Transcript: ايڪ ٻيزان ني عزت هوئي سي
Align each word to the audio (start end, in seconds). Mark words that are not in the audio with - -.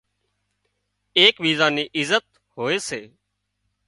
ايڪ 1.19 1.35
ٻيزان 1.43 1.71
ني 1.75 1.83
عزت 1.97 2.25
هوئي 2.57 2.77
سي 2.87 3.01